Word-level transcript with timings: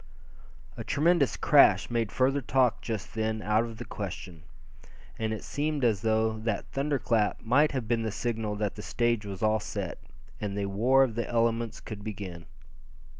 A 0.77 0.83
tremendous 0.83 1.37
crash 1.37 1.91
made 1.91 2.11
further 2.11 2.41
talk 2.41 2.81
just 2.81 3.13
then 3.13 3.43
out 3.43 3.63
of 3.65 3.77
the 3.77 3.85
question. 3.85 4.41
And 5.19 5.31
it 5.31 5.43
seemed 5.43 5.83
as 5.83 6.01
though 6.01 6.39
that 6.39 6.71
thunder 6.71 6.97
clap 6.97 7.43
might 7.43 7.71
have 7.73 7.87
been 7.87 8.01
the 8.01 8.11
signal 8.11 8.55
that 8.55 8.73
the 8.73 8.81
stage 8.81 9.27
was 9.27 9.43
all 9.43 9.59
set, 9.59 9.99
and 10.39 10.57
the 10.57 10.65
war 10.65 11.03
of 11.03 11.13
the 11.13 11.29
elements 11.29 11.79
could 11.79 12.03
begin. 12.03 12.47